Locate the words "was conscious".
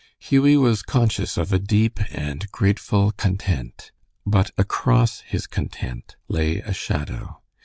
0.57-1.37